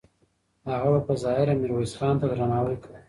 [0.73, 2.97] هغه به په ظاهره میرویس خان ته درناوی کاوه.